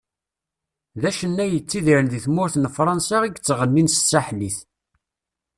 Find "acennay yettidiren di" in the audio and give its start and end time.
1.09-2.19